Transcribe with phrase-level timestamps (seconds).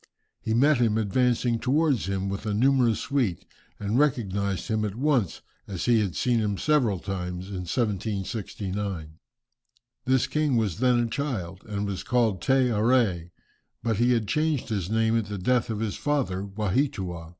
[0.41, 3.45] He met him advancing towards him with a numerous suite,
[3.79, 9.19] and recognized him at once as he had seen him several times in 1769.
[10.05, 13.29] This king was then a child, and was called Te Arée,
[13.83, 17.29] but he had changed his name at the death of his father Waheatua.